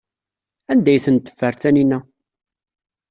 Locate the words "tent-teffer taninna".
1.05-1.99